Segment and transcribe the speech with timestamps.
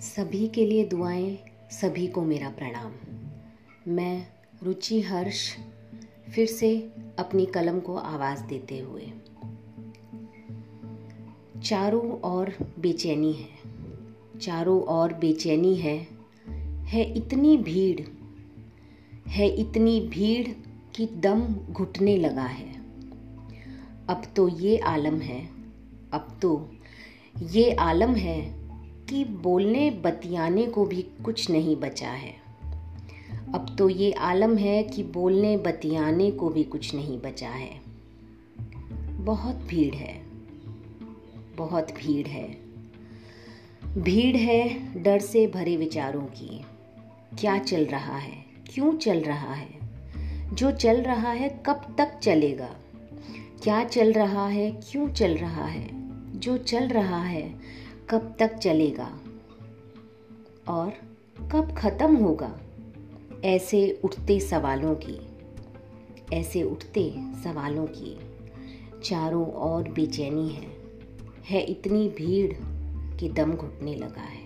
[0.00, 1.38] सभी के लिए दुआएँ,
[1.70, 2.92] सभी को मेरा प्रणाम।
[3.92, 4.26] मैं
[4.62, 5.56] रुचि हर्ष
[6.34, 9.12] फिर से अपनी कलम को आवाज़ देते हुए।
[11.62, 13.48] चारों ओर बेचैनी है,
[14.40, 16.08] चारों ओर बेचैनी है
[16.84, 18.00] है इतनी भीड़,
[19.28, 20.48] है इतनी भीड़
[20.96, 22.72] कि दम घुटने लगा है।
[24.08, 25.46] अब तो ये आलम है,
[26.12, 26.74] अब तो
[27.42, 28.59] ये आलम है
[29.10, 32.34] कि बोलने बतियाने को भी कुछ नहीं बचा है।
[33.54, 37.80] अब तो ये आलम है कि बोलने बतियाने को भी कुछ नहीं बचा है।
[39.24, 40.22] बहुत भीड़ है।
[41.56, 42.56] बहुत भीड़ है।
[43.98, 46.64] भीड़ है डर से भरे विचारों की।
[47.38, 48.44] क्या चल रहा है?
[48.74, 49.80] क्यों चल रहा है?
[50.54, 52.76] जो चल रहा है कब तक चलेगा?
[53.62, 54.70] क्या चल रहा है?
[54.70, 55.90] क्यों चल रहा है?
[56.40, 57.60] जो चल रहा है
[58.10, 59.20] कब तक चलेगा?
[60.68, 60.90] और
[61.52, 62.60] कब ख़त्म होगा?
[63.44, 65.20] ऐसे उठते सवालों की,
[66.32, 68.18] ऐसे उठते सवालों की
[69.04, 70.66] चारों ओर बेचैनी है।
[71.44, 72.52] है इतनी भीड़
[73.16, 74.39] कि दम घुटने लगा है।